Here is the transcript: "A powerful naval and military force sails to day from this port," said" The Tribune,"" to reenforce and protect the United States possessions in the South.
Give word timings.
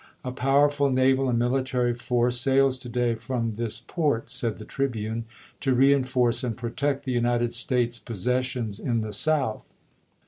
"A 0.23 0.31
powerful 0.31 0.89
naval 0.89 1.29
and 1.29 1.37
military 1.37 1.93
force 1.93 2.41
sails 2.41 2.79
to 2.79 2.89
day 2.89 3.13
from 3.13 3.53
this 3.55 3.83
port," 3.85 4.31
said" 4.31 4.57
The 4.57 4.65
Tribune,"" 4.65 5.25
to 5.61 5.75
reenforce 5.75 6.43
and 6.43 6.57
protect 6.57 7.05
the 7.05 7.11
United 7.11 7.53
States 7.53 7.99
possessions 7.99 8.79
in 8.79 9.01
the 9.01 9.13
South. 9.13 9.69